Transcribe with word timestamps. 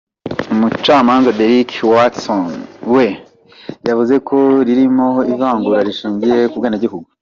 Umucamanza 0.53 1.35
Derrick 1.37 1.71
Watson, 1.91 2.45
we 2.93 3.05
yavuze 3.87 4.15
ko 4.27 4.37
ririmo 4.67 5.07
ivangura 5.33 5.79
rishingiye 5.87 6.39
ku 6.51 6.57
bwenegihugu. 6.59 7.07